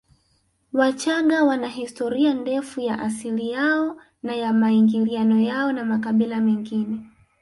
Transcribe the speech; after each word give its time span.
Wachaga 0.73 1.43
wana 1.43 1.67
historia 1.67 2.33
ndefu 2.33 2.81
ya 2.81 2.99
asili 2.99 3.51
yao 3.51 3.97
na 4.23 4.35
ya 4.35 4.53
maingiliano 4.53 5.39
yao 5.39 5.71
na 5.71 5.85
makabila 5.85 6.39
mengine 6.39 6.99